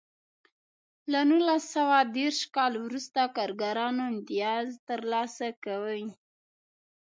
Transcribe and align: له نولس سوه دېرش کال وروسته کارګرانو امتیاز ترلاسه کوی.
له 1.11 1.19
نولس 1.29 1.63
سوه 1.75 1.97
دېرش 2.17 2.39
کال 2.55 2.73
وروسته 2.85 3.21
کارګرانو 3.37 4.01
امتیاز 4.11 4.67
ترلاسه 4.87 5.47
کوی. 5.65 6.03